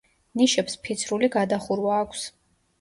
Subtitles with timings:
[0.41, 2.29] ნიშებს ფიცრული გადახურვა აქვს.